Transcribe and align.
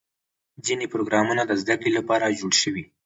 ځینې 0.65 0.85
پروګرامونه 0.93 1.41
د 1.45 1.51
زدهکړې 1.61 1.91
لپاره 1.97 2.35
جوړ 2.39 2.53
شوي. 2.61 2.83